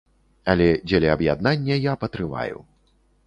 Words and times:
Але 0.51 0.65
дзеля 0.91 1.11
аб'яднання 1.17 1.75
я 1.81 1.93
патрываю. 2.05 2.57